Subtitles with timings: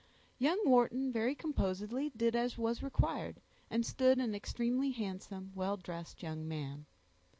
[0.39, 6.23] Young Wharton very composedly did as was required and stood an extremely handsome, well dressed
[6.23, 6.87] young man.